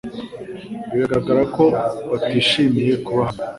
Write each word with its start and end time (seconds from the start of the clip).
Biragaragara 0.91 1.43
ko 1.55 1.63
batishimiye 2.09 2.93
kuba 3.05 3.21
hano 3.27 3.41